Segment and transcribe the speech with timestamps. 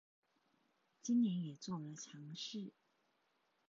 [1.03, 2.71] 今年也做了嘗試